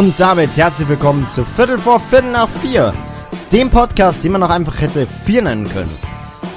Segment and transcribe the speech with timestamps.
[0.00, 2.94] Und damit herzlich willkommen zu Viertel vor Viertel nach vier,
[3.52, 5.94] dem Podcast, den man auch einfach hätte vier nennen können.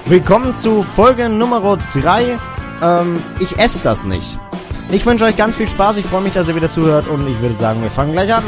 [0.05, 2.39] Willkommen zu Folge Nummer drei.
[2.81, 4.39] Ähm, ich esse das nicht.
[4.93, 7.41] Ich wünsche euch ganz viel Spaß, ich freue mich, dass ihr wieder zuhört und ich
[7.41, 8.45] würde sagen, wir fangen gleich an.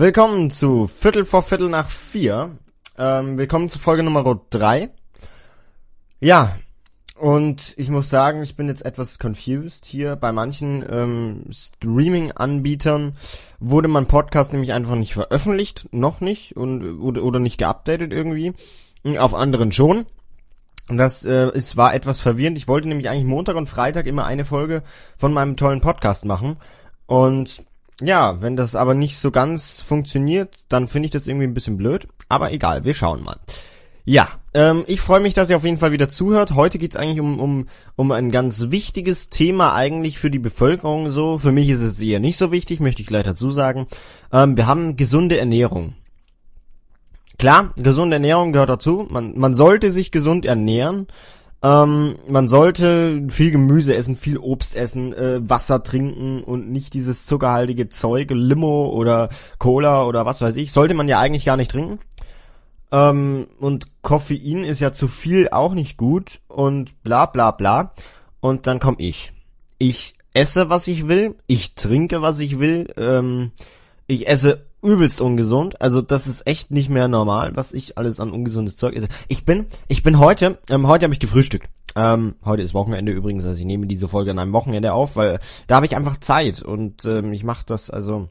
[0.00, 2.56] Willkommen zu Viertel vor Viertel nach vier.
[2.96, 4.88] Ähm, willkommen zu Folge Nummer drei.
[6.20, 6.56] Ja,
[7.18, 10.16] und ich muss sagen, ich bin jetzt etwas confused hier.
[10.16, 13.14] Bei manchen ähm, Streaming-Anbietern
[13.58, 18.54] wurde mein Podcast nämlich einfach nicht veröffentlicht, noch nicht und oder, oder nicht geupdatet irgendwie.
[19.18, 20.06] Auf anderen schon.
[20.88, 22.56] Das äh, ist, war etwas verwirrend.
[22.56, 24.82] Ich wollte nämlich eigentlich Montag und Freitag immer eine Folge
[25.18, 26.56] von meinem tollen Podcast machen.
[27.04, 27.66] Und
[28.02, 31.76] ja, wenn das aber nicht so ganz funktioniert, dann finde ich das irgendwie ein bisschen
[31.76, 32.08] blöd.
[32.28, 33.38] Aber egal, wir schauen mal.
[34.04, 36.54] Ja, ähm, ich freue mich, dass ihr auf jeden Fall wieder zuhört.
[36.54, 41.38] Heute geht's eigentlich um, um, um ein ganz wichtiges Thema eigentlich für die Bevölkerung so.
[41.38, 43.86] Für mich ist es eher nicht so wichtig, möchte ich gleich dazu sagen.
[44.32, 45.94] Ähm, wir haben gesunde Ernährung.
[47.38, 49.06] Klar, gesunde Ernährung gehört dazu.
[49.08, 51.06] Man, man sollte sich gesund ernähren.
[51.62, 57.26] Ähm, man sollte viel Gemüse essen, viel Obst essen, äh, Wasser trinken und nicht dieses
[57.26, 60.72] zuckerhaltige Zeug, Limo oder Cola oder was weiß ich.
[60.72, 61.98] Sollte man ja eigentlich gar nicht trinken.
[62.92, 67.92] Ähm, und Koffein ist ja zu viel auch nicht gut und bla bla bla.
[68.40, 69.32] Und dann komm ich.
[69.78, 71.36] Ich esse, was ich will.
[71.46, 72.92] Ich trinke, was ich will.
[72.96, 73.52] Ähm,
[74.06, 75.80] ich esse übelst ungesund.
[75.80, 79.08] Also das ist echt nicht mehr normal, was ich alles an ungesundes Zeug esse.
[79.28, 81.68] Ich bin, ich bin heute, ähm, heute habe ich gefrühstückt.
[81.96, 85.40] Ähm, heute ist Wochenende übrigens, also ich nehme diese Folge an einem Wochenende auf, weil
[85.66, 88.28] da habe ich einfach Zeit und ähm, ich mache das also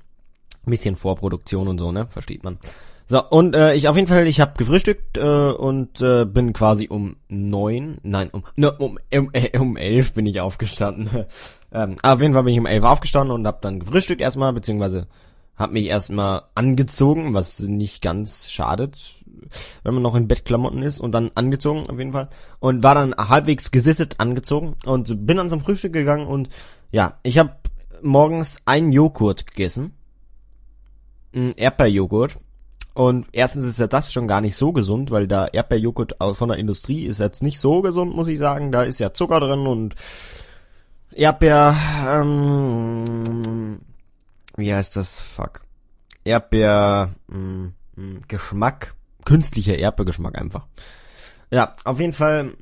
[0.65, 2.57] ein bisschen Vorproduktion und so, ne, versteht man.
[3.05, 5.21] So, und äh, ich auf jeden Fall, ich habe gefrühstückt äh,
[5.51, 10.27] und äh, bin quasi um neun, nein, um, ne, um, um, äh, um elf bin
[10.27, 11.25] ich aufgestanden.
[11.73, 15.07] ähm, auf jeden Fall bin ich um elf aufgestanden und habe dann gefrühstückt erstmal, beziehungsweise
[15.59, 19.15] hab mich erstmal angezogen, was nicht ganz schadet,
[19.83, 22.29] wenn man noch in Bettklamotten ist und dann angezogen auf jeden Fall.
[22.59, 26.49] Und war dann halbwegs gesittet angezogen und bin dann zum Frühstück gegangen und
[26.91, 27.57] ja, ich habe
[28.01, 29.93] morgens einen Joghurt gegessen,
[31.35, 32.39] ein Erdbeerjoghurt.
[32.93, 36.57] Und erstens ist ja das schon gar nicht so gesund, weil da Erdbeerjoghurt von der
[36.57, 39.95] Industrie ist jetzt nicht so gesund, muss ich sagen, da ist ja Zucker drin und
[41.13, 41.75] Erdbeer
[42.07, 43.79] ähm,
[44.59, 45.19] wie heißt das?
[45.19, 45.61] Fuck.
[46.23, 50.67] Erdbeer, mh, mm, mh, mm, Geschmack, künstlicher Erdbeergeschmack einfach.
[51.51, 52.53] Ja, auf jeden Fall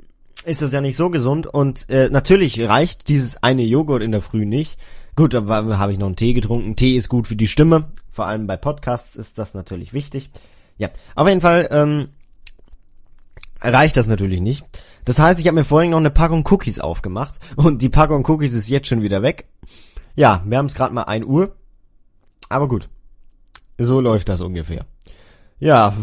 [0.46, 4.22] ist das ja nicht so gesund und äh, natürlich reicht dieses eine Joghurt in der
[4.22, 4.80] Früh nicht.
[5.16, 6.76] Gut, da habe ich noch einen Tee getrunken.
[6.76, 10.30] Tee ist gut für die Stimme, vor allem bei Podcasts ist das natürlich wichtig.
[10.78, 12.10] Ja, auf jeden Fall ähm,
[13.62, 14.64] reicht das natürlich nicht.
[15.06, 18.54] Das heißt, ich habe mir vorhin noch eine Packung Cookies aufgemacht und die Packung Cookies
[18.54, 19.48] ist jetzt schon wieder weg.
[20.16, 21.56] Ja, wir haben es gerade mal 1 Uhr
[22.50, 22.90] aber gut.
[23.78, 24.86] So läuft das ungefähr.
[25.60, 25.96] Ja,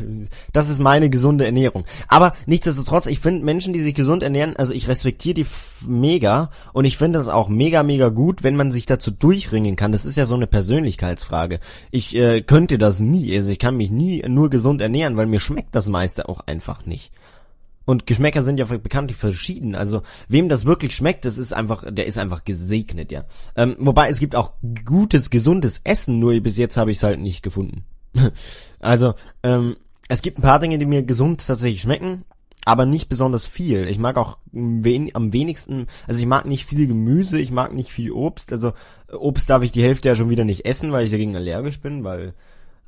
[0.52, 1.84] das ist meine gesunde Ernährung.
[2.08, 5.46] Aber nichtsdestotrotz, ich finde Menschen, die sich gesund ernähren, also ich respektiere die
[5.86, 9.92] mega und ich finde das auch mega, mega gut, wenn man sich dazu durchringen kann.
[9.92, 11.60] Das ist ja so eine Persönlichkeitsfrage.
[11.90, 15.40] Ich äh, könnte das nie, also ich kann mich nie nur gesund ernähren, weil mir
[15.40, 17.12] schmeckt das meiste auch einfach nicht.
[17.84, 19.74] Und Geschmäcker sind ja bekanntlich verschieden.
[19.74, 23.24] Also wem das wirklich schmeckt, das ist einfach, der ist einfach gesegnet, ja.
[23.56, 24.52] Ähm, wobei es gibt auch
[24.84, 27.84] gutes, gesundes Essen, nur bis jetzt habe ich es halt nicht gefunden.
[28.80, 29.76] also ähm,
[30.08, 32.24] es gibt ein paar Dinge, die mir gesund tatsächlich schmecken,
[32.64, 33.88] aber nicht besonders viel.
[33.88, 37.90] Ich mag auch wen am wenigsten, also ich mag nicht viel Gemüse, ich mag nicht
[37.90, 38.52] viel Obst.
[38.52, 38.72] Also
[39.12, 42.04] Obst darf ich die Hälfte ja schon wieder nicht essen, weil ich dagegen allergisch bin,
[42.04, 42.34] weil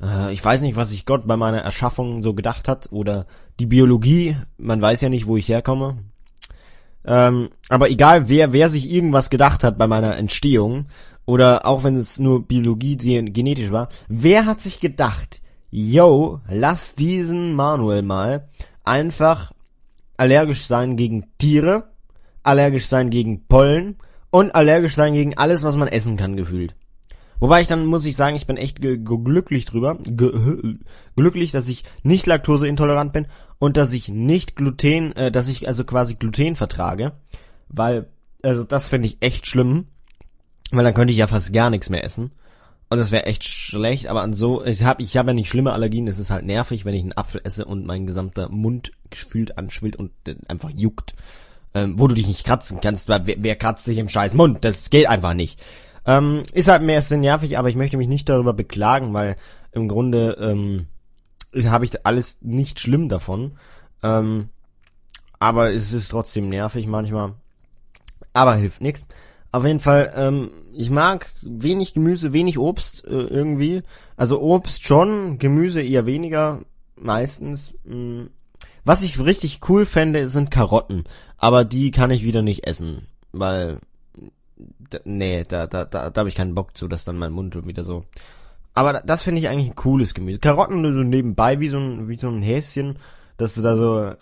[0.02, 3.26] äh, ich weiß nicht, was sich Gott bei meiner Erschaffung so gedacht hat oder
[3.58, 4.36] die Biologie.
[4.58, 5.98] Man weiß ja nicht, wo ich herkomme.
[7.06, 10.86] Ähm, aber egal, wer, wer sich irgendwas gedacht hat bei meiner Entstehung
[11.26, 17.52] oder auch wenn es nur Biologie genetisch war, wer hat sich gedacht, yo, lass diesen
[17.52, 18.48] Manuel mal
[18.84, 19.52] einfach
[20.16, 21.90] allergisch sein gegen Tiere,
[22.42, 23.96] allergisch sein gegen Pollen
[24.30, 26.74] und allergisch sein gegen alles, was man essen kann, gefühlt.
[27.44, 29.98] Wobei ich dann muss ich sagen, ich bin echt glücklich drüber,
[31.14, 33.26] glücklich, dass ich nicht laktoseintolerant bin
[33.58, 37.12] und dass ich nicht Gluten, äh, dass ich also quasi Gluten vertrage,
[37.68, 38.08] weil
[38.42, 39.88] also das finde ich echt schlimm,
[40.70, 42.32] weil dann könnte ich ja fast gar nichts mehr essen
[42.88, 45.74] Und das wäre echt schlecht, aber an so, ich habe ich hab ja nicht schlimme
[45.74, 49.58] Allergien, es ist halt nervig, wenn ich einen Apfel esse und mein gesamter Mund gefühlt
[49.58, 51.14] anschwillt und äh, einfach juckt.
[51.74, 54.64] Ähm, wo du dich nicht kratzen kannst, weil wer, wer kratzt sich im scheiß Mund?
[54.64, 55.60] Das geht einfach nicht.
[56.06, 59.36] Ähm, ist halt mehr bisschen nervig, aber ich möchte mich nicht darüber beklagen, weil
[59.72, 60.86] im Grunde ähm,
[61.66, 63.52] habe ich alles nicht schlimm davon.
[64.02, 64.50] Ähm,
[65.38, 67.34] aber es ist trotzdem nervig manchmal.
[68.32, 69.06] Aber hilft nichts.
[69.52, 73.82] Auf jeden Fall, ähm, ich mag wenig Gemüse, wenig Obst äh, irgendwie.
[74.16, 76.62] Also Obst schon, Gemüse eher weniger,
[76.96, 77.74] meistens.
[77.84, 77.94] Mh.
[77.94, 78.30] Mm.
[78.86, 81.04] Was ich richtig cool fände, sind Karotten.
[81.38, 83.78] Aber die kann ich wieder nicht essen, weil
[85.04, 87.84] nee, da, da, da, da habe ich keinen Bock zu, dass dann mein Mund wieder
[87.84, 88.04] so.
[88.74, 90.40] Aber das finde ich eigentlich ein cooles Gemüse.
[90.40, 92.98] Karotten nur so nebenbei wie so ein, wie so ein Häschen,
[93.36, 94.12] dass du da so,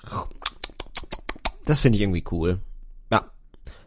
[1.64, 2.61] das finde ich irgendwie cool.
[3.11, 3.25] Ja.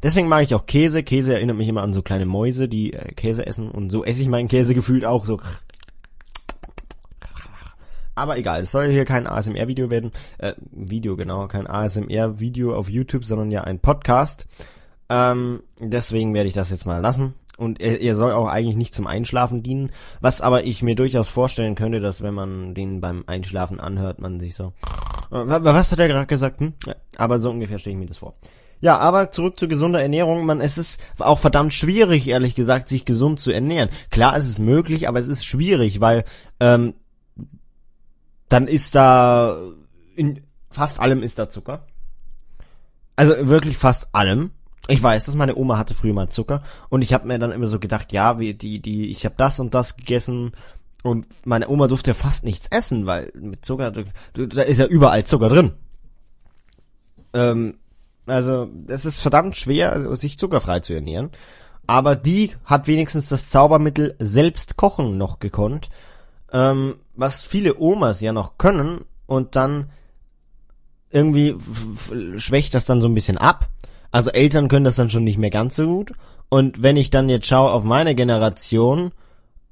[0.01, 1.03] Deswegen mag ich auch Käse.
[1.03, 4.21] Käse erinnert mich immer an so kleine Mäuse, die äh, Käse essen und so esse
[4.21, 5.39] ich meinen Käse gefühlt auch so.
[8.15, 10.11] Aber egal, es soll hier kein ASMR-Video werden.
[10.37, 14.47] Äh, Video, genau, kein ASMR-Video auf YouTube, sondern ja ein Podcast.
[15.09, 17.33] Ähm, deswegen werde ich das jetzt mal lassen.
[17.57, 19.91] Und er, er soll auch eigentlich nicht zum Einschlafen dienen.
[20.19, 24.39] Was aber ich mir durchaus vorstellen könnte, dass wenn man den beim Einschlafen anhört, man
[24.39, 24.73] sich so.
[25.31, 26.59] Äh, was hat er gerade gesagt?
[26.59, 26.73] Hm?
[26.85, 28.35] Ja, aber so ungefähr stelle ich mir das vor.
[28.81, 30.45] Ja, aber zurück zu gesunder Ernährung.
[30.45, 33.89] Man, es ist auch verdammt schwierig, ehrlich gesagt, sich gesund zu ernähren.
[34.11, 36.25] Klar, es ist möglich, aber es ist schwierig, weil
[36.59, 36.93] ähm,
[38.49, 39.57] dann ist da
[40.15, 41.87] in fast allem ist da Zucker.
[43.15, 44.51] Also wirklich fast allem.
[44.87, 47.67] Ich weiß, dass meine Oma hatte früher mal Zucker und ich habe mir dann immer
[47.67, 50.51] so gedacht, ja, wie die die ich habe das und das gegessen
[51.03, 55.23] und meine Oma durfte ja fast nichts essen, weil mit Zucker da ist ja überall
[55.23, 55.73] Zucker drin.
[57.33, 57.77] Ähm,
[58.27, 61.29] also es ist verdammt schwer, sich zuckerfrei zu ernähren.
[61.87, 65.89] Aber die hat wenigstens das Zaubermittel selbst kochen noch gekonnt,
[66.51, 69.91] ähm, was viele Omas ja noch können und dann
[71.11, 71.55] irgendwie
[72.37, 73.69] schwächt das dann so ein bisschen ab
[74.15, 76.13] also Eltern können das dann schon nicht mehr ganz so gut.
[76.47, 79.11] Und wenn ich dann jetzt schaue auf meine Generation,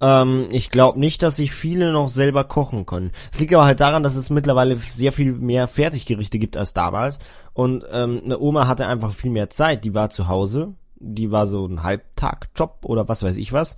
[0.01, 3.13] ähm, ich glaube nicht, dass sich viele noch selber kochen können.
[3.31, 7.19] Es liegt aber halt daran, dass es mittlerweile sehr viel mehr Fertiggerichte gibt als damals.
[7.53, 9.85] Und ähm, eine Oma hatte einfach viel mehr Zeit.
[9.85, 10.73] Die war zu Hause.
[10.95, 13.77] Die war so ein Halbtag-Job oder was weiß ich was.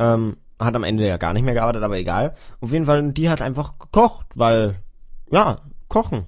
[0.00, 2.34] Ähm, hat am Ende ja gar nicht mehr gearbeitet, aber egal.
[2.60, 4.80] Auf jeden Fall, die hat einfach gekocht, weil,
[5.30, 6.26] ja, kochen.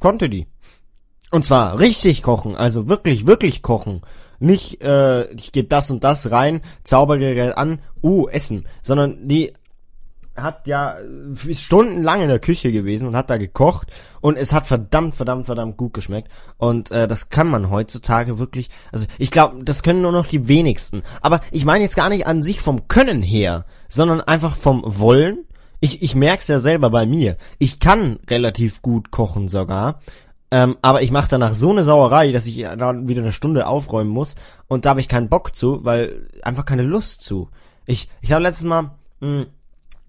[0.00, 0.48] Konnte die.
[1.30, 4.02] Und zwar richtig kochen, also wirklich, wirklich kochen.
[4.40, 8.66] Nicht, äh, ich gebe das und das rein, Zaubergerät an, uh, essen.
[8.82, 9.52] Sondern die
[10.42, 10.96] hat ja
[11.46, 13.88] ist stundenlang in der Küche gewesen und hat da gekocht
[14.20, 16.30] und es hat verdammt, verdammt, verdammt gut geschmeckt.
[16.56, 20.48] Und äh, das kann man heutzutage wirklich, also ich glaube, das können nur noch die
[20.48, 21.02] wenigsten.
[21.20, 25.44] Aber ich meine jetzt gar nicht an sich vom Können her, sondern einfach vom Wollen.
[25.80, 27.36] Ich, ich merk's ja selber bei mir.
[27.58, 30.00] Ich kann relativ gut kochen sogar.
[30.50, 34.10] Ähm, aber ich mache danach so eine Sauerei, dass ich dann wieder eine Stunde aufräumen
[34.10, 34.34] muss
[34.66, 37.50] und da habe ich keinen Bock zu, weil einfach keine Lust zu.
[37.86, 39.46] Ich, ich habe letztes Mal mh, hm,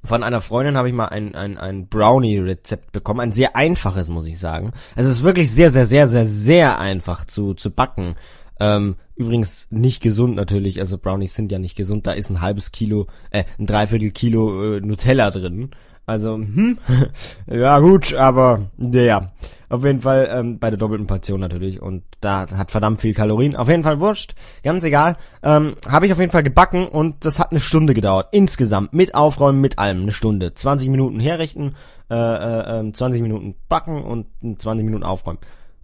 [0.04, 4.26] von einer Freundin habe ich mal ein, ein, ein Brownie-Rezept bekommen, ein sehr einfaches, muss
[4.26, 4.72] ich sagen.
[4.96, 8.16] Es ist wirklich sehr, sehr, sehr, sehr, sehr einfach zu, zu backen.
[8.62, 12.72] Ähm, übrigens nicht gesund natürlich, also Brownies sind ja nicht gesund, da ist ein halbes
[12.72, 15.72] Kilo, äh, ein Dreiviertel Kilo äh, Nutella drin.
[16.10, 16.80] Also, hm,
[17.48, 19.32] ja gut, aber ja,
[19.70, 23.56] auf jeden Fall ähm, bei der doppelten Portion natürlich und da hat verdammt viel Kalorien.
[23.56, 25.18] Auf jeden Fall wurscht, ganz egal.
[25.44, 28.30] Ähm, Habe ich auf jeden Fall gebacken und das hat eine Stunde gedauert.
[28.32, 30.56] Insgesamt, mit Aufräumen, mit allem, eine Stunde.
[30.56, 31.76] 20 Minuten herrichten,
[32.10, 35.40] äh, äh, 20 ähm, Minuten backen und 20 Minuten aufräumen.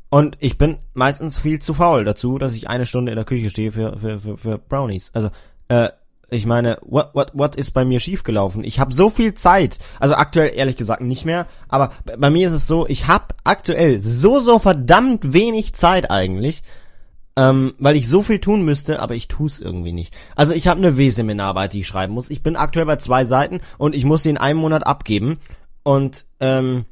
[0.09, 3.51] Und ich bin meistens viel zu faul dazu, dass ich eine Stunde in der Küche
[3.51, 5.11] stehe für, für, für, für Brownies.
[5.13, 5.29] Also,
[5.67, 5.89] äh,
[6.29, 8.63] ich meine, what, what, what ist bei mir schiefgelaufen?
[8.63, 9.77] Ich habe so viel Zeit.
[9.99, 11.47] Also aktuell ehrlich gesagt nicht mehr.
[11.67, 16.63] Aber bei mir ist es so, ich habe aktuell so, so verdammt wenig Zeit eigentlich.
[17.37, 20.13] Ähm, weil ich so viel tun müsste, aber ich tue es irgendwie nicht.
[20.35, 22.29] Also ich habe eine W-Seminararbeit, die ich schreiben muss.
[22.29, 25.39] Ich bin aktuell bei zwei Seiten und ich muss sie in einem Monat abgeben.
[25.83, 26.85] Und ähm,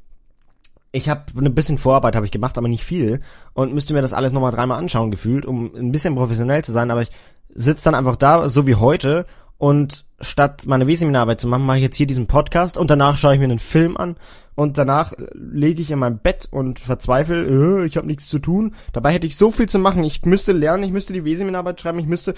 [0.91, 3.21] ich habe ein bisschen Vorarbeit habe ich gemacht, aber nicht viel
[3.53, 6.91] und müsste mir das alles nochmal dreimal anschauen gefühlt, um ein bisschen professionell zu sein.
[6.91, 7.09] Aber ich
[7.53, 9.25] sitze dann einfach da, so wie heute,
[9.57, 13.33] und statt meine W-Seminararbeit zu machen, mache ich jetzt hier diesen Podcast und danach schaue
[13.33, 14.17] ich mir einen Film an
[14.55, 18.75] und danach lege ich in mein Bett und verzweifle, äh, ich habe nichts zu tun.
[18.91, 20.03] Dabei hätte ich so viel zu machen.
[20.03, 22.33] Ich müsste lernen, ich müsste die W-Seminararbeit schreiben, ich müsste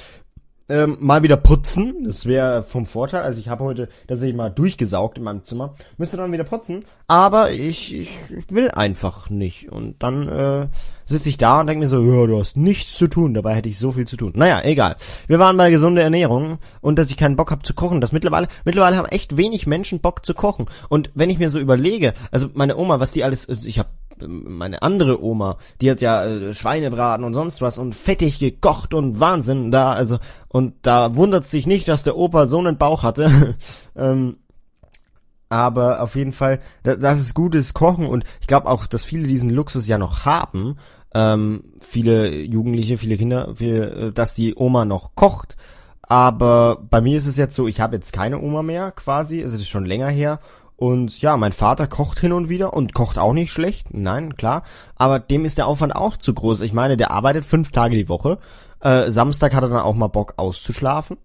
[0.68, 2.04] ähm, mal wieder putzen.
[2.06, 3.22] Das wäre vom Vorteil.
[3.22, 5.76] Also ich habe heute tatsächlich mal durchgesaugt in meinem Zimmer.
[5.98, 6.86] Müsste dann wieder putzen.
[7.08, 8.18] Aber ich, ich
[8.50, 9.72] will einfach nicht.
[9.72, 10.68] Und dann äh,
[11.06, 13.34] sitze ich da und denke mir so, ja, du hast nichts zu tun.
[13.34, 14.34] Dabei hätte ich so viel zu tun.
[14.36, 14.96] Naja, egal.
[15.28, 18.02] Wir waren bei gesunde Ernährung und dass ich keinen Bock habe zu kochen.
[18.02, 20.66] Das mittlerweile, mittlerweile haben echt wenig Menschen Bock zu kochen.
[20.90, 23.90] Und wenn ich mir so überlege, also meine Oma, was die alles, also ich habe
[24.22, 29.20] meine andere Oma, die hat ja äh, Schweinebraten und sonst was und fettig gekocht und
[29.20, 33.56] Wahnsinn da, also und da wundert sich nicht, dass der Opa so einen Bauch hatte.
[33.96, 34.38] ähm,
[35.50, 39.50] aber auf jeden Fall, das, ist gutes Kochen und ich glaube auch, dass viele diesen
[39.50, 40.78] Luxus ja noch haben.
[41.14, 45.56] Ähm, viele Jugendliche, viele Kinder, viele, äh, dass die Oma noch kocht.
[46.02, 49.54] Aber bei mir ist es jetzt so, ich habe jetzt keine Oma mehr quasi, also
[49.54, 50.40] das ist schon länger her
[50.78, 53.94] und ja, mein Vater kocht hin und wieder und kocht auch nicht schlecht.
[53.94, 54.64] Nein, klar.
[54.96, 56.62] Aber dem ist der Aufwand auch zu groß.
[56.62, 58.40] Ich meine, der arbeitet fünf Tage die Woche.
[58.82, 61.18] Äh, Samstag hat er dann auch mal Bock auszuschlafen.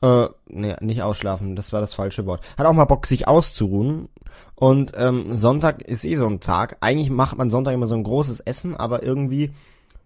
[0.00, 2.42] Äh, nee, nicht ausschlafen, das war das falsche Wort.
[2.58, 4.08] Hat auch mal Bock, sich auszuruhen.
[4.54, 6.78] Und ähm, Sonntag ist eh so ein Tag.
[6.80, 9.52] Eigentlich macht man Sonntag immer so ein großes Essen, aber irgendwie,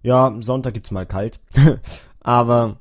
[0.02, 1.40] ja, Sonntag gibt's mal kalt.
[2.21, 2.76] aber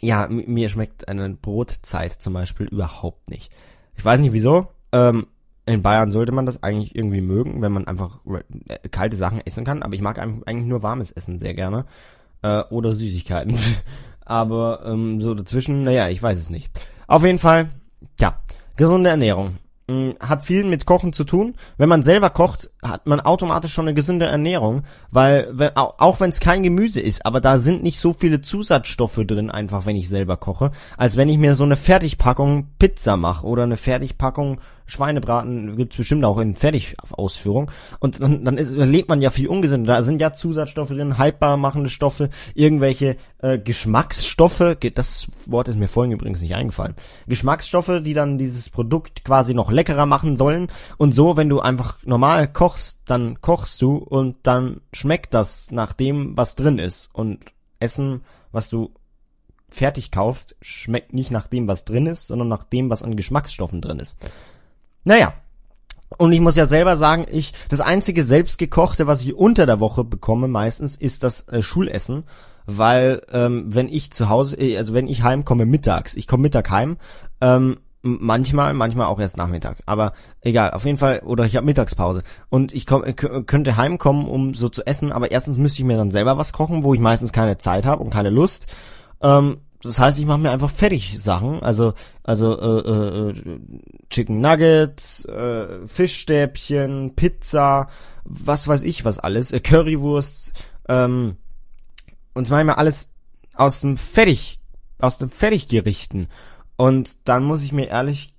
[0.00, 3.52] ja, mir schmeckt eine Brotzeit zum Beispiel überhaupt nicht.
[3.96, 5.26] Ich weiß nicht wieso, ähm,
[5.66, 8.20] in Bayern sollte man das eigentlich irgendwie mögen, wenn man einfach
[8.68, 9.82] äh, kalte Sachen essen kann.
[9.82, 11.84] Aber ich mag eigentlich nur warmes Essen sehr gerne.
[12.42, 13.58] Äh, oder Süßigkeiten.
[14.24, 16.70] aber ähm, so dazwischen, naja, ich weiß es nicht.
[17.08, 17.70] Auf jeden Fall,
[18.16, 18.40] tja,
[18.76, 19.58] gesunde Ernährung.
[19.88, 21.54] Hm, hat viel mit Kochen zu tun.
[21.78, 26.30] Wenn man selber kocht, hat man automatisch schon eine gesunde Ernährung, weil wenn, auch wenn
[26.30, 30.08] es kein Gemüse ist, aber da sind nicht so viele Zusatzstoffe drin, einfach wenn ich
[30.08, 35.76] selber koche, als wenn ich mir so eine Fertigpackung Pizza mache oder eine Fertigpackung Schweinebraten
[35.76, 37.70] gibt's bestimmt auch in Fertigausführung.
[37.98, 39.94] Und dann, dann, ist, lebt man ja viel ungesünder.
[39.94, 44.76] Da sind ja Zusatzstoffe drin, haltbar machende Stoffe, irgendwelche äh, Geschmacksstoffe.
[44.94, 46.94] Das Wort ist mir vorhin übrigens nicht eingefallen.
[47.26, 50.68] Geschmacksstoffe, die dann dieses Produkt quasi noch leckerer machen sollen.
[50.96, 55.92] Und so, wenn du einfach normal kochst, dann kochst du und dann schmeckt das nach
[55.92, 57.10] dem, was drin ist.
[57.12, 57.40] Und
[57.80, 58.92] Essen, was du
[59.68, 63.80] fertig kaufst, schmeckt nicht nach dem, was drin ist, sondern nach dem, was an Geschmacksstoffen
[63.80, 64.16] drin ist.
[65.06, 65.34] Naja.
[66.18, 70.04] Und ich muss ja selber sagen, ich das einzige selbstgekochte, was ich unter der Woche
[70.04, 72.24] bekomme, meistens ist das äh, Schulessen,
[72.66, 76.70] weil ähm, wenn ich zu Hause, äh, also wenn ich heimkomme mittags, ich komme Mittag
[76.70, 76.96] heim,
[77.40, 82.22] ähm, manchmal, manchmal auch erst Nachmittag, aber egal, auf jeden Fall oder ich habe Mittagspause
[82.48, 86.10] und ich komm, könnte heimkommen, um so zu essen, aber erstens müsste ich mir dann
[86.10, 88.66] selber was kochen, wo ich meistens keine Zeit habe und keine Lust.
[89.20, 93.60] Ähm, das heißt, ich mache mir einfach fertig Sachen, also also äh, äh,
[94.10, 97.88] Chicken Nuggets, äh, Fischstäbchen, Pizza,
[98.24, 101.36] was weiß ich was alles, äh, Currywurst ähm,
[102.34, 103.12] und manchmal alles
[103.54, 104.58] aus dem fertig
[104.98, 106.28] aus dem Fertiggerichten
[106.76, 108.34] und dann muss ich mir ehrlich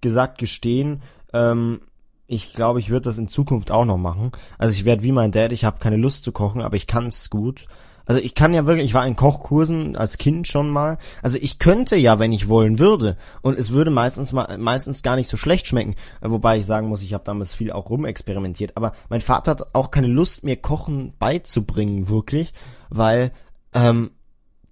[0.00, 1.80] gesagt gestehen, ähm,
[2.26, 4.32] ich glaube, ich würde das in Zukunft auch noch machen.
[4.56, 7.06] Also ich werde wie mein Dad, ich habe keine Lust zu kochen, aber ich kann
[7.06, 7.66] es gut.
[8.12, 10.98] Also ich kann ja wirklich, ich war in Kochkursen als Kind schon mal.
[11.22, 13.16] Also ich könnte ja, wenn ich wollen würde.
[13.40, 15.94] Und es würde meistens mal, meistens gar nicht so schlecht schmecken.
[16.20, 18.76] Wobei ich sagen muss, ich habe damals viel auch rumexperimentiert.
[18.76, 22.52] Aber mein Vater hat auch keine Lust, mir Kochen beizubringen, wirklich.
[22.90, 23.32] Weil
[23.72, 24.10] ähm,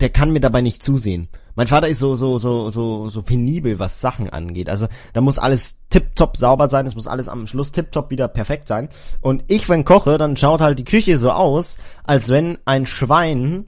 [0.01, 1.29] der kann mir dabei nicht zusehen.
[1.61, 4.71] Mein Vater ist so, so, so, so, so penibel, was Sachen angeht.
[4.71, 8.67] Also, da muss alles tipptopp sauber sein, es muss alles am Schluss tipptopp wieder perfekt
[8.67, 8.89] sein.
[9.21, 13.67] Und ich, wenn koche, dann schaut halt die Küche so aus, als wenn ein Schwein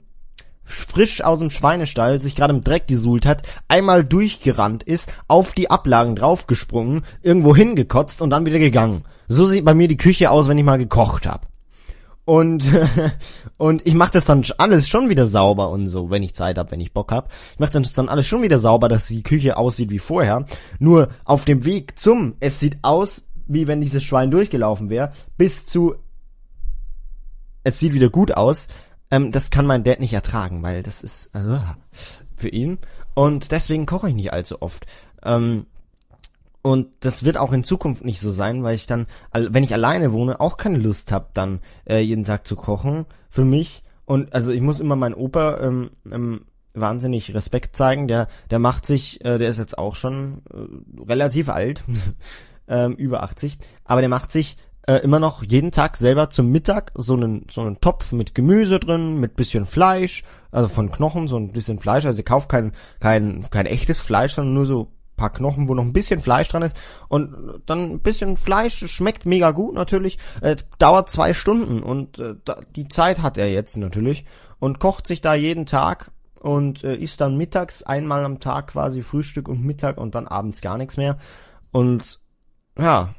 [0.63, 5.69] frisch aus dem Schweinestall sich gerade im Dreck gesuhlt hat, einmal durchgerannt ist, auf die
[5.69, 9.03] Ablagen draufgesprungen, irgendwo hingekotzt und dann wieder gegangen.
[9.27, 11.45] So sieht bei mir die Küche aus, wenn ich mal gekocht habe.
[12.25, 12.71] Und
[13.57, 16.71] und ich mache das dann alles schon wieder sauber und so, wenn ich Zeit habe,
[16.71, 17.27] wenn ich Bock habe.
[17.53, 20.45] Ich mache das dann alles schon wieder sauber, dass die Küche aussieht wie vorher.
[20.79, 25.65] Nur auf dem Weg zum, es sieht aus, wie wenn dieses Schwein durchgelaufen wäre, bis
[25.65, 25.95] zu,
[27.63, 28.67] es sieht wieder gut aus.
[29.11, 31.59] Ähm, das kann mein Dad nicht ertragen, weil das ist äh,
[32.35, 32.79] für ihn.
[33.13, 34.85] Und deswegen koche ich nicht allzu oft.
[35.23, 35.65] Ähm,
[36.63, 40.13] und das wird auch in Zukunft nicht so sein, weil ich dann, wenn ich alleine
[40.13, 43.83] wohne, auch keine Lust habe, dann äh, jeden Tag zu kochen für mich.
[44.05, 48.07] Und also ich muss immer meinen Opa ähm, ähm, wahnsinnig Respekt zeigen.
[48.07, 51.83] Der, der macht sich, äh, der ist jetzt auch schon äh, relativ alt,
[52.69, 54.55] ähm, über 80, aber der macht sich
[54.87, 58.79] äh, immer noch jeden Tag selber zum Mittag so einen so einen Topf mit Gemüse
[58.79, 62.05] drin, mit bisschen Fleisch, also von Knochen so ein bisschen Fleisch.
[62.05, 65.83] Also er kauft kein kein kein echtes Fleisch, sondern nur so paar Knochen, wo noch
[65.83, 66.77] ein bisschen Fleisch dran ist.
[67.07, 70.17] Und dann ein bisschen Fleisch schmeckt mega gut natürlich.
[70.41, 72.35] Äh, dauert zwei Stunden und äh,
[72.75, 74.25] die Zeit hat er jetzt natürlich
[74.59, 79.01] und kocht sich da jeden Tag und äh, isst dann mittags einmal am Tag quasi
[79.01, 81.17] Frühstück und Mittag und dann abends gar nichts mehr.
[81.71, 82.19] Und
[82.77, 83.13] ja,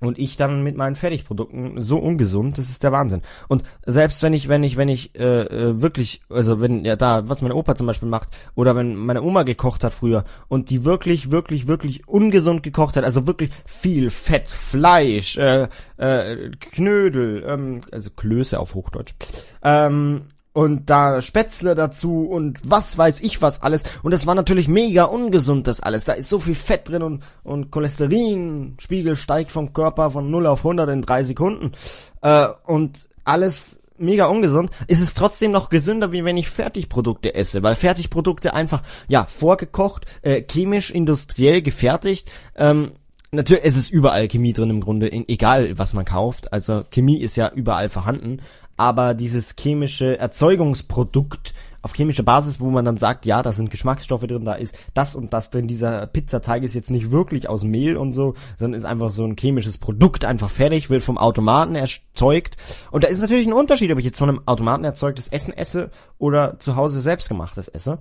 [0.00, 3.22] und ich dann mit meinen Fertigprodukten so ungesund, das ist der Wahnsinn.
[3.48, 7.28] Und selbst wenn ich, wenn ich, wenn ich äh, äh, wirklich, also wenn ja da,
[7.28, 10.84] was mein Opa zum Beispiel macht, oder wenn meine Oma gekocht hat früher und die
[10.84, 17.80] wirklich, wirklich, wirklich ungesund gekocht hat, also wirklich viel Fett, Fleisch, äh, äh, Knödel, ähm,
[17.90, 19.14] also Klöße auf Hochdeutsch,
[19.62, 20.22] ähm,
[20.58, 23.84] und da Spätzle dazu und was weiß ich was alles.
[24.02, 26.02] Und das war natürlich mega ungesund, das alles.
[26.04, 30.58] Da ist so viel Fett drin und, und Cholesterinspiegel steigt vom Körper von 0 auf
[30.58, 31.74] 100 in drei Sekunden.
[32.22, 37.62] Äh, und alles mega ungesund, ist es trotzdem noch gesünder, wie wenn ich Fertigprodukte esse,
[37.62, 42.94] weil Fertigprodukte einfach, ja, vorgekocht, äh, chemisch, industriell gefertigt, ähm,
[43.30, 46.50] Natürlich, es ist überall Chemie drin im Grunde, egal was man kauft.
[46.50, 48.40] Also Chemie ist ja überall vorhanden
[48.78, 54.26] aber dieses chemische Erzeugungsprodukt auf chemischer Basis, wo man dann sagt, ja, da sind Geschmacksstoffe
[54.26, 57.96] drin, da ist das und das drin, dieser Pizzateig ist jetzt nicht wirklich aus Mehl
[57.96, 62.56] und so, sondern ist einfach so ein chemisches Produkt, einfach fertig, wird vom Automaten erzeugt.
[62.90, 65.90] Und da ist natürlich ein Unterschied, ob ich jetzt von einem Automaten erzeugtes Essen esse
[66.18, 67.98] oder zu Hause selbstgemachtes esse.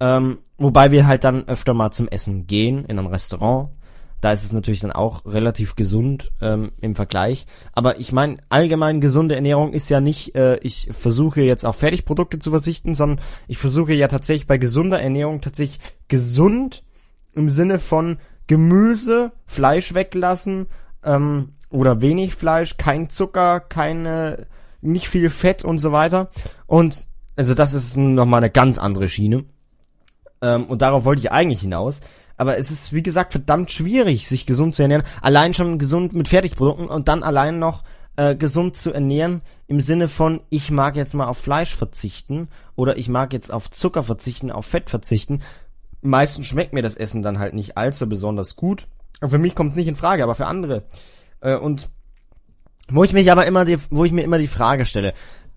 [0.00, 3.70] Ähm, wobei wir halt dann öfter mal zum Essen gehen in ein Restaurant
[4.20, 7.46] da ist es natürlich dann auch relativ gesund ähm, im Vergleich.
[7.72, 12.38] Aber ich meine, allgemein gesunde Ernährung ist ja nicht, äh, ich versuche jetzt auf Fertigprodukte
[12.38, 16.82] zu verzichten, sondern ich versuche ja tatsächlich bei gesunder Ernährung tatsächlich gesund
[17.34, 20.66] im Sinne von Gemüse, Fleisch weglassen
[21.04, 24.46] ähm, oder wenig Fleisch, kein Zucker, keine,
[24.80, 26.30] nicht viel Fett und so weiter.
[26.66, 27.06] Und
[27.36, 29.44] also das ist nochmal eine ganz andere Schiene.
[30.42, 32.00] Ähm, und darauf wollte ich eigentlich hinaus.
[32.38, 35.04] Aber es ist, wie gesagt, verdammt schwierig, sich gesund zu ernähren.
[35.20, 37.82] Allein schon gesund mit Fertigprodukten und dann allein noch
[38.16, 42.96] äh, gesund zu ernähren im Sinne von, ich mag jetzt mal auf Fleisch verzichten oder
[42.96, 45.40] ich mag jetzt auf Zucker verzichten, auf Fett verzichten.
[46.00, 48.86] Meistens schmeckt mir das Essen dann halt nicht allzu besonders gut.
[49.24, 50.84] für mich kommt es nicht in Frage, aber für andere.
[51.40, 51.90] Äh, und
[52.90, 55.12] wo ich mich aber immer die, wo ich mir immer die Frage stelle,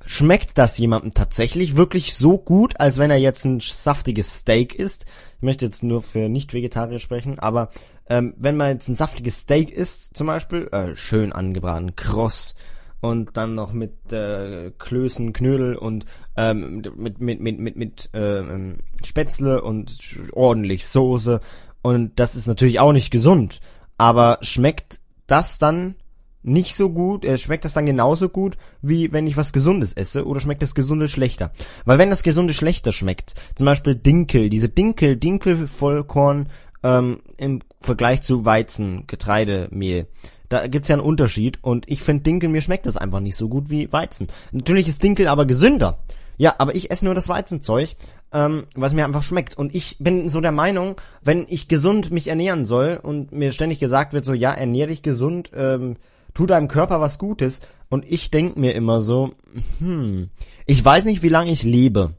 [0.06, 5.06] schmeckt das jemandem tatsächlich wirklich so gut, als wenn er jetzt ein saftiges Steak isst?
[5.38, 7.70] Ich möchte jetzt nur für Nicht-Vegetarier sprechen, aber
[8.10, 12.56] ähm, wenn man jetzt ein saftiges Steak isst, zum Beispiel, äh, schön angebraten, kross,
[13.02, 16.06] und dann noch mit äh, Klößen, Knödel und
[16.38, 19.98] ähm, mit mit mit mit mit äh, Spätzle und
[20.32, 21.42] ordentlich Soße
[21.82, 23.60] und das ist natürlich auch nicht gesund,
[23.98, 25.96] aber schmeckt das dann
[26.43, 30.25] nicht so gut, äh, schmeckt das dann genauso gut, wie wenn ich was Gesundes esse,
[30.25, 31.51] oder schmeckt das Gesunde schlechter?
[31.86, 36.49] Weil wenn das Gesunde schlechter schmeckt, zum Beispiel Dinkel, diese Dinkel, Dinkelvollkorn
[36.84, 40.08] ähm, im Vergleich zu Weizen, Getreidemehl,
[40.49, 43.47] da gibt's ja einen Unterschied und ich finde Dinkel, mir schmeckt das einfach nicht so
[43.47, 44.27] gut wie Weizen.
[44.51, 45.99] Natürlich ist Dinkel aber gesünder.
[46.38, 47.95] Ja, aber ich esse nur das Weizenzeug,
[48.34, 49.58] ähm, was mir einfach schmeckt.
[49.58, 53.80] Und ich bin so der Meinung, wenn ich gesund mich ernähren soll und mir ständig
[53.80, 55.97] gesagt wird, so ja, ernähr dich gesund, ähm,
[56.34, 57.62] tu deinem Körper was Gutes.
[57.89, 59.32] Und ich denk mir immer so,
[59.80, 60.30] hm,
[60.65, 62.13] ich weiß nicht, wie lange ich lebe.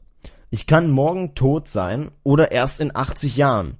[0.49, 3.77] Ich kann morgen tot sein oder erst in 80 Jahren.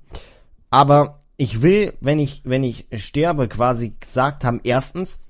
[0.72, 5.22] Aber ich will, wenn ich, wenn ich sterbe, quasi gesagt haben, erstens,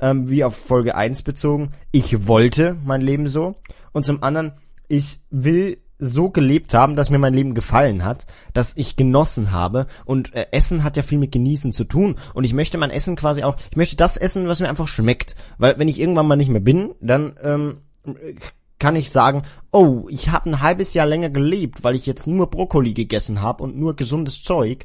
[0.00, 3.56] ähm, wie auf Folge 1 bezogen, ich wollte mein Leben so.
[3.92, 4.52] Und zum anderen,
[4.88, 9.86] ich will so gelebt haben, dass mir mein Leben gefallen hat, dass ich genossen habe.
[10.04, 12.16] Und äh, Essen hat ja viel mit genießen zu tun.
[12.34, 15.36] Und ich möchte mein Essen quasi auch, ich möchte das essen, was mir einfach schmeckt,
[15.58, 17.78] weil wenn ich irgendwann mal nicht mehr bin, dann ähm,
[18.78, 22.50] kann ich sagen, oh, ich habe ein halbes Jahr länger gelebt, weil ich jetzt nur
[22.50, 24.84] Brokkoli gegessen habe und nur gesundes Zeug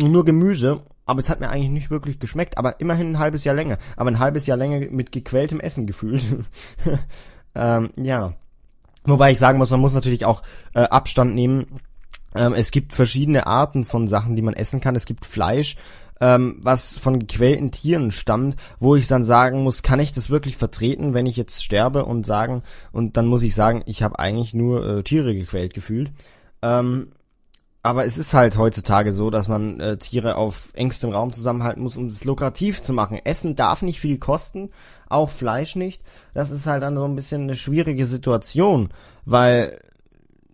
[0.00, 3.44] und nur Gemüse, aber es hat mir eigentlich nicht wirklich geschmeckt, aber immerhin ein halbes
[3.44, 6.22] Jahr länger, aber ein halbes Jahr länger mit gequältem Essen gefühlt.
[7.54, 8.34] ähm, ja.
[9.04, 10.42] Wobei ich sagen muss, man muss natürlich auch
[10.74, 11.80] äh, Abstand nehmen.
[12.34, 14.94] Ähm, es gibt verschiedene Arten von Sachen, die man essen kann.
[14.94, 15.76] Es gibt Fleisch,
[16.20, 20.56] ähm, was von gequälten Tieren stammt, wo ich dann sagen muss, kann ich das wirklich
[20.56, 24.54] vertreten, wenn ich jetzt sterbe und sagen, und dann muss ich sagen, ich habe eigentlich
[24.54, 26.12] nur äh, Tiere gequält gefühlt.
[26.62, 27.08] Ähm,
[27.82, 31.96] aber es ist halt heutzutage so, dass man äh, Tiere auf engstem Raum zusammenhalten muss,
[31.96, 33.18] um es lukrativ zu machen.
[33.24, 34.70] Essen darf nicht viel kosten,
[35.08, 36.02] auch Fleisch nicht.
[36.34, 38.90] Das ist halt dann so ein bisschen eine schwierige Situation,
[39.24, 39.80] weil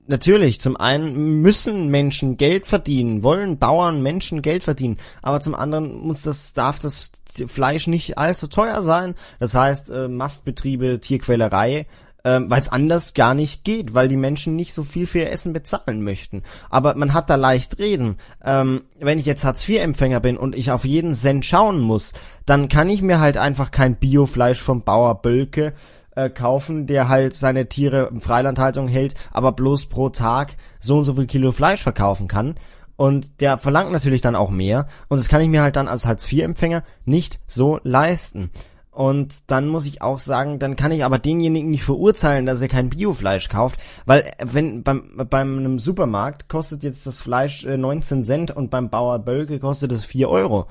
[0.07, 5.97] natürlich, zum einen müssen Menschen Geld verdienen, wollen Bauern Menschen Geld verdienen, aber zum anderen
[5.97, 7.11] muss das, darf das
[7.47, 9.15] Fleisch nicht allzu teuer sein.
[9.41, 11.87] Das heißt, äh, Mastbetriebe, Tierquälerei
[12.27, 15.31] ähm, weil es anders gar nicht geht, weil die Menschen nicht so viel für ihr
[15.31, 16.43] Essen bezahlen möchten.
[16.69, 18.17] Aber man hat da leicht reden.
[18.45, 22.91] Ähm, wenn ich jetzt Hartz-IV-Empfänger bin und ich auf jeden Cent schauen muss, dann kann
[22.91, 25.73] ich mir halt einfach kein Biofleisch vom Bauer Bölke
[26.17, 31.05] äh, kaufen, der halt seine Tiere in Freilandhaltung hält, aber bloß pro Tag so und
[31.05, 32.57] so viel Kilo Fleisch verkaufen kann.
[32.97, 34.89] Und der verlangt natürlich dann auch mehr.
[35.07, 38.51] Und das kann ich mir halt dann als Hartz-IV-Empfänger nicht so leisten.
[38.97, 42.69] Und dann muss ich auch sagen, dann kann ich aber denjenigen nicht verurteilen, dass er
[42.69, 47.77] kein Biofleisch kauft, weil äh, wenn beim beim einem Supermarkt kostet jetzt das Fleisch äh,
[47.77, 50.67] 19 Cent und beim Bauer Bölke kostet es 4 Euro.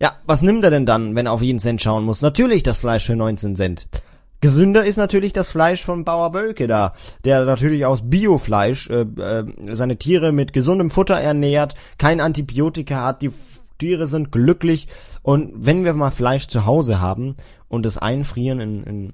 [0.00, 2.22] Ja, was nimmt er denn dann, wenn er auf jeden Cent schauen muss?
[2.22, 3.88] Natürlich das Fleisch für 19 Cent.
[4.40, 6.94] Gesünder ist natürlich das Fleisch vom Bauer Bölke da,
[7.26, 13.20] der natürlich aus Biofleisch äh, äh, seine Tiere mit gesundem Futter ernährt, kein Antibiotika hat,
[13.20, 13.32] die
[13.78, 14.88] Tiere sind glücklich
[15.22, 17.36] und wenn wir mal Fleisch zu Hause haben
[17.68, 19.12] und es einfrieren in, in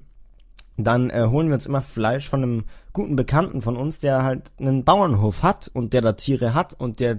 [0.77, 2.63] dann äh, holen wir uns immer Fleisch von einem
[2.93, 6.99] guten Bekannten von uns, der halt einen Bauernhof hat und der da Tiere hat und
[6.99, 7.17] der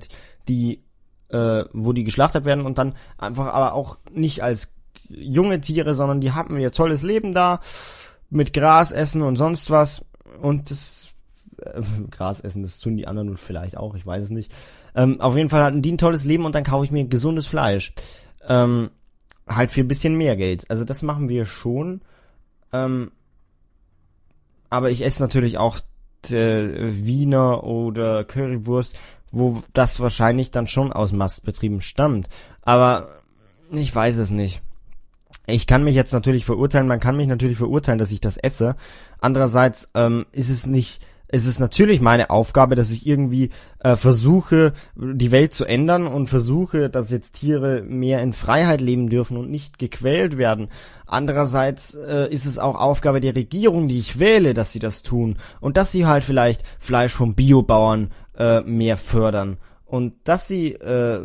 [0.48, 0.82] die,
[1.28, 4.74] äh, wo die geschlachtet werden und dann einfach aber auch nicht als
[5.08, 7.60] junge Tiere, sondern die haben ihr tolles Leben da
[8.30, 10.04] mit Gras essen und sonst was
[10.40, 11.08] und das
[11.58, 14.50] äh, Gras essen, das tun die anderen vielleicht auch, ich weiß es nicht.
[14.96, 17.46] Ähm, auf jeden Fall hatten die ein tolles Leben und dann kaufe ich mir gesundes
[17.46, 17.92] Fleisch.
[18.48, 18.90] Ähm,
[19.46, 20.70] halt für ein bisschen mehr Geld.
[20.70, 22.00] Also das machen wir schon.
[22.72, 23.10] Ähm,
[24.70, 25.78] aber ich esse natürlich auch
[26.30, 26.66] äh,
[27.04, 28.98] Wiener oder Currywurst,
[29.30, 32.28] wo das wahrscheinlich dann schon aus Mastbetrieben stammt.
[32.62, 33.08] Aber
[33.72, 34.62] ich weiß es nicht.
[35.46, 38.76] Ich kann mich jetzt natürlich verurteilen, man kann mich natürlich verurteilen, dass ich das esse.
[39.20, 44.72] Andererseits ähm, ist es nicht es ist natürlich meine Aufgabe, dass ich irgendwie äh, versuche,
[44.94, 49.50] die Welt zu ändern und versuche, dass jetzt Tiere mehr in Freiheit leben dürfen und
[49.50, 50.68] nicht gequält werden.
[51.06, 55.38] Andererseits äh, ist es auch Aufgabe der Regierung, die ich wähle, dass sie das tun
[55.60, 59.56] und dass sie halt vielleicht Fleisch vom Biobauern äh, mehr fördern
[59.86, 61.20] und dass sie äh,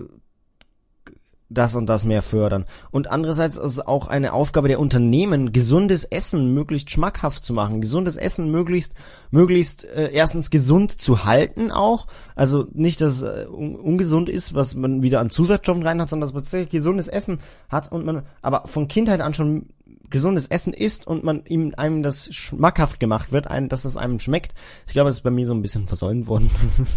[1.50, 2.66] das und das mehr fördern.
[2.92, 7.82] Und andererseits ist es auch eine Aufgabe der Unternehmen, gesundes Essen möglichst schmackhaft zu machen,
[7.82, 8.94] gesundes Essen möglichst,
[9.32, 14.76] möglichst äh, erstens gesund zu halten auch, also nicht, dass äh, un ungesund ist, was
[14.76, 18.24] man wieder an Zusatzstoffen rein hat, sondern dass man tatsächlich gesundes Essen hat und man
[18.42, 19.68] aber von Kindheit an schon
[20.10, 24.20] gesundes Essen isst und man ihm einem das schmackhaft gemacht wird, ein, dass es einem
[24.20, 24.54] schmeckt.
[24.88, 26.50] Ich glaube, es ist bei mir so ein bisschen versäumt worden.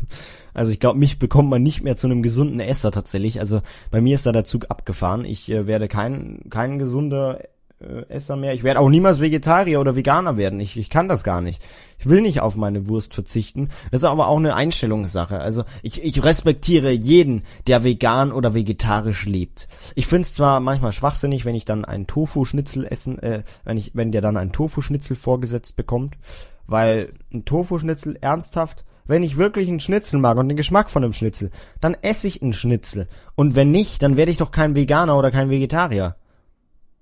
[0.54, 3.40] also ich glaube, mich bekommt man nicht mehr zu einem gesunden Esser tatsächlich.
[3.40, 5.24] Also bei mir ist da der Zug abgefahren.
[5.24, 7.40] Ich äh, werde kein kein gesunder
[7.82, 8.54] äh, Esser mehr.
[8.54, 10.60] Ich werde auch niemals Vegetarier oder Veganer werden.
[10.60, 11.62] Ich, ich kann das gar nicht.
[11.98, 13.68] Ich will nicht auf meine Wurst verzichten.
[13.90, 15.38] Das ist aber auch eine Einstellungssache.
[15.40, 19.68] Also ich, ich respektiere jeden, der vegan oder vegetarisch lebt.
[19.94, 23.92] Ich finde es zwar manchmal schwachsinnig, wenn ich dann einen Tofu-Schnitzel essen, äh, wenn ich,
[23.94, 26.16] wenn der dann einen Tofu-Schnitzel vorgesetzt bekommt,
[26.66, 31.12] weil ein Tofu-Schnitzel ernsthaft wenn ich wirklich einen Schnitzel mag und den Geschmack von einem
[31.12, 33.08] Schnitzel, dann esse ich einen Schnitzel.
[33.34, 36.16] Und wenn nicht, dann werde ich doch kein Veganer oder kein Vegetarier.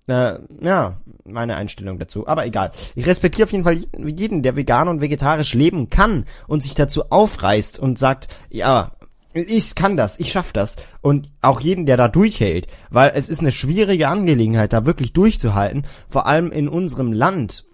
[0.07, 2.27] Äh, ja, meine Einstellung dazu.
[2.27, 2.73] Aber egal.
[2.95, 7.11] Ich respektiere auf jeden Fall jeden, der vegan und vegetarisch leben kann und sich dazu
[7.11, 8.93] aufreißt und sagt, ja,
[9.33, 10.77] ich kann das, ich schaff das.
[11.03, 12.67] Und auch jeden, der da durchhält.
[12.91, 15.85] Weil es ist eine schwierige Angelegenheit, da wirklich durchzuhalten.
[16.09, 17.65] Vor allem in unserem Land.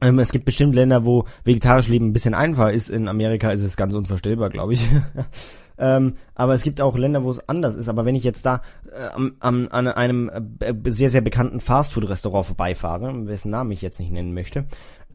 [0.00, 2.90] Ähm, es gibt bestimmt Länder, wo vegetarisch leben ein bisschen einfacher ist.
[2.90, 4.88] In Amerika ist es ganz unvorstellbar, glaube ich.
[5.80, 7.88] Ähm, aber es gibt auch Länder, wo es anders ist.
[7.88, 8.62] Aber wenn ich jetzt da
[8.92, 9.08] äh,
[9.40, 14.34] am, an einem äh, sehr, sehr bekannten Fastfood-Restaurant vorbeifahre, wessen Namen ich jetzt nicht nennen
[14.34, 14.66] möchte,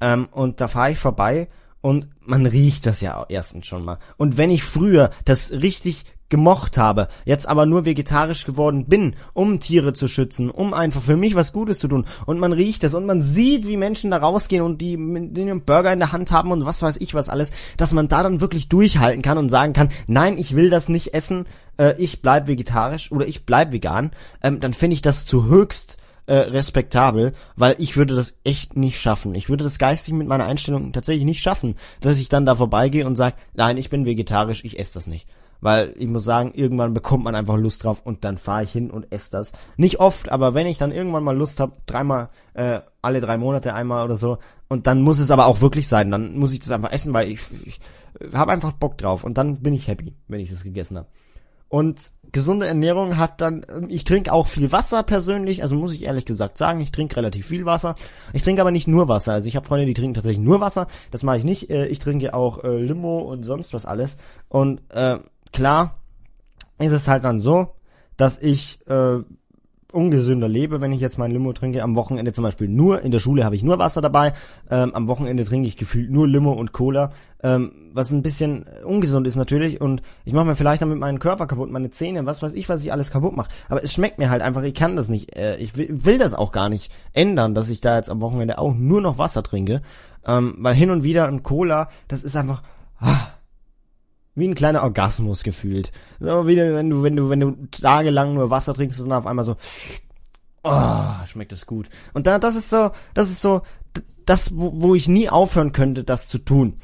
[0.02, 1.48] ähm, und da fahre ich vorbei
[1.86, 4.00] und man riecht das ja erstens schon mal.
[4.18, 9.60] Und wenn ich früher das richtig gemocht habe, jetzt aber nur vegetarisch geworden bin, um
[9.60, 12.06] Tiere zu schützen, um einfach für mich was Gutes zu tun.
[12.26, 15.94] Und man riecht es und man sieht, wie Menschen da rausgehen und die den Burger
[15.94, 18.68] in der Hand haben und was weiß ich was alles, dass man da dann wirklich
[18.68, 21.46] durchhalten kann und sagen kann, nein, ich will das nicht essen,
[21.78, 24.10] äh, ich bleib vegetarisch oder ich bleib vegan,
[24.42, 29.00] ähm, dann finde ich das zu höchst äh, respektabel, weil ich würde das echt nicht
[29.00, 29.36] schaffen.
[29.36, 33.06] Ich würde das geistig mit meiner Einstellung tatsächlich nicht schaffen, dass ich dann da vorbeigehe
[33.06, 35.28] und sage, nein, ich bin vegetarisch, ich esse das nicht.
[35.62, 38.92] Weil ich muss sagen, irgendwann bekommt man einfach Lust drauf und dann fahre ich hin
[38.92, 39.52] und esse das.
[39.78, 43.74] Nicht oft, aber wenn ich dann irgendwann mal Lust habe, dreimal, äh, alle drei Monate
[43.74, 46.72] einmal oder so, und dann muss es aber auch wirklich sein, dann muss ich das
[46.72, 47.80] einfach essen, weil ich, ich
[48.34, 51.08] habe einfach Bock drauf und dann bin ich happy, wenn ich das gegessen habe.
[51.70, 56.26] Und gesunde Ernährung hat dann, ich trinke auch viel Wasser persönlich, also muss ich ehrlich
[56.26, 57.96] gesagt sagen, ich trinke relativ viel Wasser.
[58.34, 60.88] Ich trinke aber nicht nur Wasser, also ich habe Freunde, die trinken tatsächlich nur Wasser,
[61.12, 61.70] das mache ich nicht.
[61.70, 64.18] Äh, ich trinke auch äh, Limo und sonst was alles.
[64.50, 65.20] Und äh,
[65.54, 65.98] klar
[66.78, 67.76] ist es halt dann so,
[68.18, 69.20] dass ich äh,
[69.96, 71.82] ungesünder lebe, wenn ich jetzt mein Limo trinke.
[71.82, 74.34] Am Wochenende zum Beispiel nur, in der Schule habe ich nur Wasser dabei.
[74.70, 77.12] Ähm, am Wochenende trinke ich gefühlt nur Limo und Cola.
[77.42, 79.80] Ähm, was ein bisschen ungesund ist natürlich.
[79.80, 82.82] Und ich mache mir vielleicht damit meinen Körper kaputt, meine Zähne, was weiß ich, was
[82.82, 83.50] ich alles kaputt mache.
[83.70, 85.36] Aber es schmeckt mir halt einfach, ich kann das nicht.
[85.36, 88.58] Äh, ich will, will das auch gar nicht ändern, dass ich da jetzt am Wochenende
[88.58, 89.82] auch nur noch Wasser trinke.
[90.28, 92.64] Ähm, weil hin und wieder ein Cola, das ist einfach.
[93.00, 93.28] Ah,
[94.36, 95.92] wie ein kleiner Orgasmus gefühlt.
[96.20, 99.28] So wie wenn du, wenn du, wenn du tagelang nur Wasser trinkst und dann auf
[99.28, 99.56] einmal so,
[100.64, 101.90] oh, schmeckt das gut.
[102.14, 103.62] Und da, das ist so, das ist so,
[104.26, 106.78] das, wo, wo ich nie aufhören könnte, das zu tun.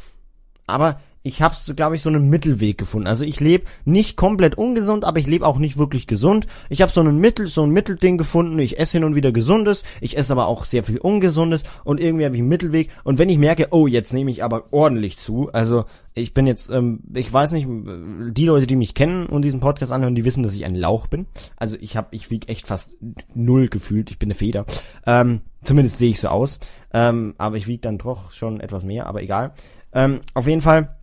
[0.68, 3.08] Aber ich habe, glaube ich, so einen Mittelweg gefunden.
[3.08, 6.48] Also ich lebe nicht komplett ungesund, aber ich lebe auch nicht wirklich gesund.
[6.70, 8.58] Ich habe so einen Mittel, so ein Mittelding gefunden.
[8.60, 12.26] Ich esse hin und wieder Gesundes, ich esse aber auch sehr viel Ungesundes und irgendwie
[12.26, 12.90] habe ich einen Mittelweg.
[13.04, 16.70] Und wenn ich merke, oh, jetzt nehme ich aber ordentlich zu, also ich bin jetzt,
[16.72, 20.44] ähm, ich weiß nicht, die Leute, die mich kennen und diesen Podcast anhören, die wissen,
[20.44, 21.28] dass ich ein Lauch bin.
[21.56, 22.96] Also ich habe, ich wiege echt fast
[23.34, 24.12] null gefühlt.
[24.12, 24.66] Ich bin eine Feder.
[25.06, 26.60] Ähm, zumindest sehe ich so aus.
[26.94, 29.54] Ähm, aber ich wiege dann doch schon etwas mehr, aber egal.
[29.94, 30.98] Ähm, auf jeden Fall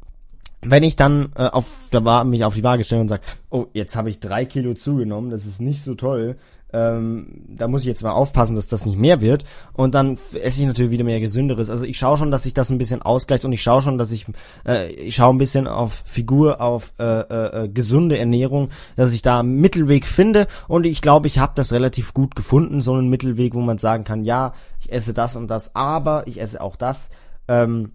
[0.62, 3.66] wenn ich dann äh, auf da war mich auf die Waage stelle und sage, oh,
[3.73, 6.37] jetzt habe ich drei Kilo zugenommen, das ist nicht so toll,
[6.71, 9.44] ähm, da muss ich jetzt mal aufpassen, dass das nicht mehr wird.
[9.73, 11.71] Und dann esse ich natürlich wieder mehr Gesünderes.
[11.71, 14.12] Also ich schaue schon, dass sich das ein bisschen ausgleicht und ich schaue schon, dass
[14.12, 14.27] ich,
[14.66, 19.23] äh, ich schaue ein bisschen auf Figur, auf äh, äh, äh gesunde Ernährung, dass ich
[19.23, 20.47] da einen Mittelweg finde.
[20.66, 24.05] Und ich glaube, ich habe das relativ gut gefunden, so einen Mittelweg, wo man sagen
[24.05, 27.09] kann, ja, ich esse das und das, aber ich esse auch das.
[27.49, 27.92] Ähm,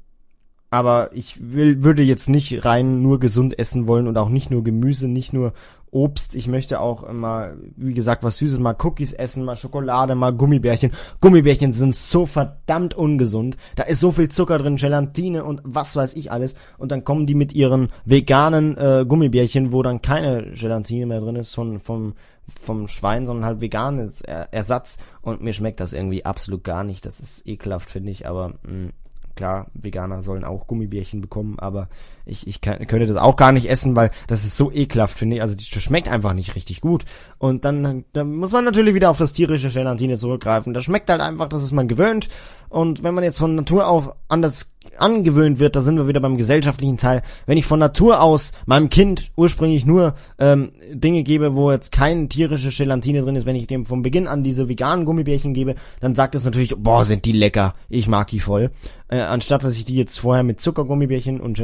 [0.74, 4.64] aber ich will, würde jetzt nicht rein nur gesund essen wollen und auch nicht nur
[4.64, 5.54] Gemüse, nicht nur
[5.92, 6.34] Obst.
[6.34, 10.92] Ich möchte auch immer, wie gesagt, was Süßes, mal Cookies essen, mal Schokolade, mal Gummibärchen.
[11.22, 13.56] Gummibärchen sind so verdammt ungesund.
[13.76, 16.56] Da ist so viel Zucker drin, Gelatine und was weiß ich alles.
[16.80, 21.36] Und dann kommen die mit ihren veganen äh, Gummibärchen, wo dann keine Gelatine mehr drin
[21.36, 22.16] ist von, vom,
[22.60, 24.98] vom Schwein, sondern halt veganes Ersatz.
[25.22, 27.06] Und mir schmeckt das irgendwie absolut gar nicht.
[27.06, 28.90] Das ist ekelhaft, finde ich, aber mh, mm,
[29.36, 31.90] Klar, Veganer sollen auch Gummibärchen bekommen, aber
[32.26, 35.36] ich, ich kann, könnte das auch gar nicht essen, weil das ist so ekelhaft, finde
[35.38, 35.42] ich.
[35.42, 37.04] Also das schmeckt einfach nicht richtig gut.
[37.38, 40.74] Und dann, dann muss man natürlich wieder auf das tierische Gelatine zurückgreifen.
[40.74, 42.30] Das schmeckt halt einfach, das ist man gewöhnt.
[42.70, 46.38] Und wenn man jetzt von Natur auf anders angewöhnt wird, da sind wir wieder beim
[46.38, 47.22] gesellschaftlichen Teil.
[47.46, 52.30] Wenn ich von Natur aus meinem Kind ursprünglich nur ähm, Dinge gebe, wo jetzt kein
[52.30, 56.16] tierische Gelatine drin ist, wenn ich dem von Beginn an diese veganen Gummibärchen gebe, dann
[56.16, 58.72] sagt es natürlich, boah, sind die lecker, ich mag die voll.
[59.08, 61.60] Äh, anstatt dass ich die jetzt vorher mit Zuckergummibärchen und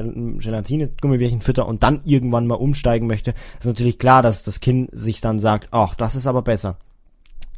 [0.50, 5.22] Gelatine-Gummibärchen fütter und dann irgendwann mal umsteigen möchte, ist natürlich klar, dass das Kind sich
[5.22, 6.78] dann sagt, ach, das ist aber besser.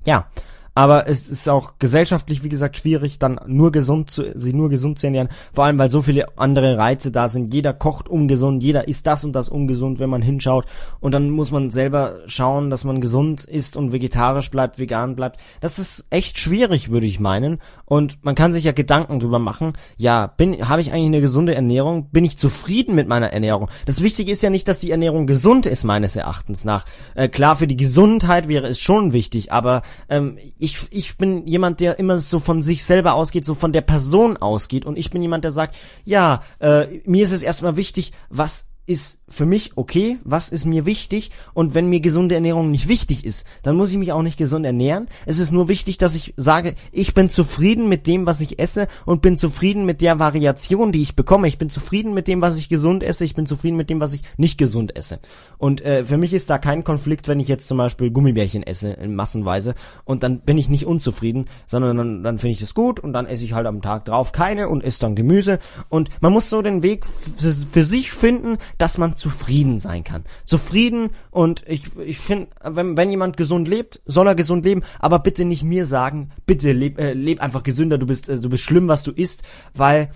[0.05, 0.27] Ja,
[0.73, 4.99] aber es ist auch gesellschaftlich, wie gesagt, schwierig, dann nur gesund zu, sich nur gesund
[4.99, 5.27] zu ernähren.
[5.51, 7.53] Vor allem, weil so viele andere Reize da sind.
[7.53, 10.65] Jeder kocht ungesund, jeder isst das und das ungesund, wenn man hinschaut.
[11.01, 15.41] Und dann muss man selber schauen, dass man gesund isst und vegetarisch bleibt, vegan bleibt.
[15.59, 17.59] Das ist echt schwierig, würde ich meinen.
[17.91, 19.73] Und man kann sich ja Gedanken drüber machen.
[19.97, 22.09] Ja, bin, habe ich eigentlich eine gesunde Ernährung?
[22.09, 23.67] Bin ich zufrieden mit meiner Ernährung?
[23.85, 26.85] Das Wichtige ist ja nicht, dass die Ernährung gesund ist, meines Erachtens nach.
[27.15, 31.81] Äh, klar, für die Gesundheit wäre es schon wichtig, aber ähm, ich, ich bin jemand,
[31.81, 35.21] der immer so von sich selber ausgeht, so von der Person ausgeht und ich bin
[35.21, 35.75] jemand, der sagt,
[36.05, 40.85] ja, äh, mir ist es erstmal wichtig, was ist für mich okay, was ist mir
[40.85, 44.37] wichtig und wenn mir gesunde Ernährung nicht wichtig ist, dann muss ich mich auch nicht
[44.37, 45.07] gesund ernähren.
[45.25, 48.87] Es ist nur wichtig, dass ich sage, ich bin zufrieden mit dem, was ich esse
[49.05, 51.47] und bin zufrieden mit der Variation, die ich bekomme.
[51.47, 54.13] Ich bin zufrieden mit dem, was ich gesund esse, ich bin zufrieden mit dem, was
[54.13, 55.19] ich nicht gesund esse.
[55.57, 58.91] Und äh, für mich ist da kein Konflikt, wenn ich jetzt zum Beispiel Gummibärchen esse
[58.91, 62.99] in Massenweise und dann bin ich nicht unzufrieden, sondern dann, dann finde ich das gut
[62.99, 66.33] und dann esse ich halt am Tag drauf keine und esse dann Gemüse und man
[66.33, 70.25] muss so den Weg für sich finden, dass man zufrieden sein kann.
[70.45, 75.19] Zufrieden und ich, ich finde, wenn, wenn jemand gesund lebt, soll er gesund leben, aber
[75.19, 78.63] bitte nicht mir sagen, bitte leb, äh, leb einfach gesünder, du bist, äh, du bist
[78.63, 80.09] schlimm, was du isst, weil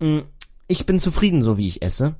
[0.00, 0.22] mh, mm,
[0.66, 2.16] ich bin zufrieden, so wie ich esse.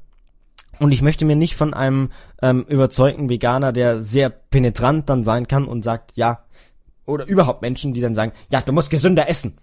[0.78, 5.48] Und ich möchte mir nicht von einem ähm, überzeugten Veganer, der sehr penetrant dann sein
[5.48, 6.44] kann und sagt, ja,
[7.04, 9.58] oder überhaupt Menschen, die dann sagen, ja, du musst gesünder essen.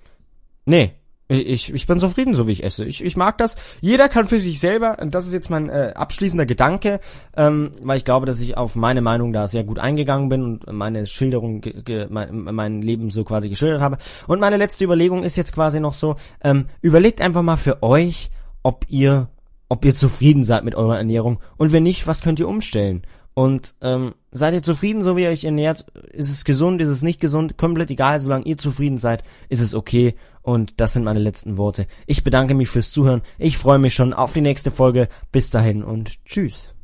[0.66, 0.94] Nee,
[1.28, 2.86] ich, ich bin zufrieden, so wie ich esse.
[2.86, 3.56] Ich, ich mag das.
[3.82, 7.00] Jeder kann für sich selber, und das ist jetzt mein äh, abschließender Gedanke,
[7.36, 10.72] ähm, weil ich glaube, dass ich auf meine Meinung da sehr gut eingegangen bin und
[10.72, 11.64] meine Schilderung,
[12.10, 13.98] mein, mein Leben so quasi geschildert habe.
[14.28, 18.30] Und meine letzte Überlegung ist jetzt quasi noch so, ähm, überlegt einfach mal für euch,
[18.62, 19.30] ob ihr,
[19.68, 21.40] ob ihr zufrieden seid mit eurer Ernährung.
[21.58, 23.02] Und wenn nicht, was könnt ihr umstellen?
[23.34, 25.86] Und ähm, seid ihr zufrieden, so wie ihr euch ernährt?
[26.14, 27.58] Ist es gesund, ist es nicht gesund?
[27.58, 30.16] Komplett egal, solange ihr zufrieden seid, ist es okay.
[30.46, 31.88] Und das sind meine letzten Worte.
[32.06, 33.24] Ich bedanke mich fürs Zuhören.
[33.40, 35.10] Ich freue mich schon auf die nächste Folge.
[35.32, 36.75] Bis dahin und tschüss.